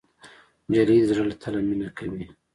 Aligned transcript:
نجلۍ 0.69 0.97
د 1.01 1.05
زړه 1.09 1.23
له 1.29 1.35
تله 1.41 1.59
مینه 1.67 1.89
کوي. 1.97 2.23